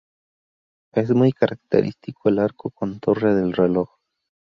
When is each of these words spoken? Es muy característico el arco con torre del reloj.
Es 0.95 1.11
muy 1.11 1.31
característico 1.31 2.29
el 2.29 2.39
arco 2.39 2.71
con 2.71 2.99
torre 2.99 3.35
del 3.35 3.53
reloj. 3.53 3.99